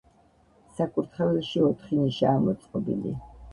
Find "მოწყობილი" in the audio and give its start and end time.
2.49-3.17